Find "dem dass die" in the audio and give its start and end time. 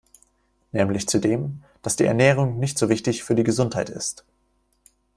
1.19-2.05